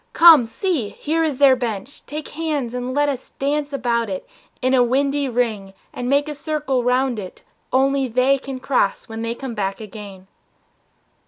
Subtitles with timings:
[0.13, 4.27] Come, see, Here is their bench, take hands and let us dance About it
[4.59, 9.21] in a windy ring and make A circle round it only they can cross When
[9.21, 10.25] they come back again!"